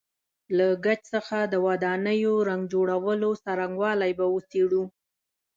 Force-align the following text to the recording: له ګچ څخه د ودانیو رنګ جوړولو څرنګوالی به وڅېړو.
له 0.57 0.67
ګچ 0.85 0.99
څخه 1.13 1.37
د 1.53 1.53
ودانیو 1.65 2.33
رنګ 2.49 2.63
جوړولو 2.73 3.29
څرنګوالی 3.43 4.11
به 4.19 4.25
وڅېړو. 4.33 4.83